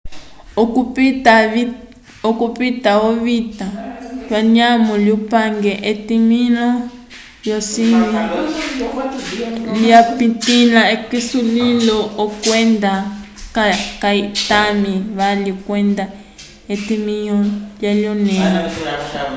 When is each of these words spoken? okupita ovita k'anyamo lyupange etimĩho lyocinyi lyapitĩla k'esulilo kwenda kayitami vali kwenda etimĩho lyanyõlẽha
okupita 2.29 2.91
ovita 3.09 3.67
k'anyamo 4.27 4.93
lyupange 5.05 5.71
etimĩho 5.91 6.69
lyocinyi 7.43 8.03
lyapitĩla 9.81 10.81
k'esulilo 11.09 11.97
kwenda 12.43 12.91
kayitami 14.01 14.93
vali 15.17 15.51
kwenda 15.65 16.03
etimĩho 16.73 17.39
lyanyõlẽha 17.79 18.59